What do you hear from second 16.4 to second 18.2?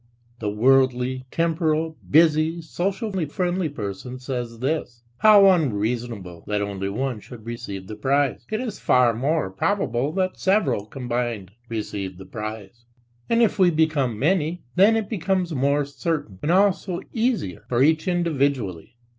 and also easier for each